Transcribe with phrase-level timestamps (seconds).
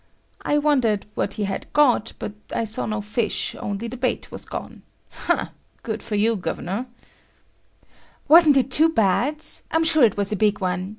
[0.41, 4.45] I wondered what he had got, but I saw no fish, only the bait was
[4.45, 4.81] gone.
[5.11, 5.51] Ha,
[5.83, 6.87] good for you, Gov'nur!
[8.27, 9.45] "Wasn't it too bad!
[9.69, 10.89] I'm sure it was a big one.